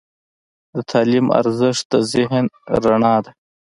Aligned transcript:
د 0.73 0.77
تعلیم 0.91 1.25
ارزښت 1.39 1.83
د 1.91 1.93
ذهن 2.11 2.45
رڼا 2.85 3.15
ده. 3.23 3.31